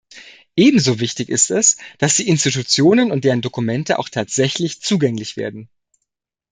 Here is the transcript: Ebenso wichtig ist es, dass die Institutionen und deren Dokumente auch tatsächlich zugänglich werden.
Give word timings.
Ebenso 0.55 0.99
wichtig 0.99 1.29
ist 1.29 1.51
es, 1.51 1.77
dass 1.99 2.15
die 2.15 2.27
Institutionen 2.27 3.11
und 3.11 3.23
deren 3.23 3.41
Dokumente 3.43 3.99
auch 3.99 4.09
tatsächlich 4.09 4.81
zugänglich 4.81 5.37
werden. 5.37 5.69